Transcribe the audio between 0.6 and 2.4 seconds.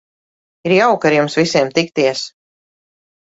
Ir jauki ar jums visiem tikties.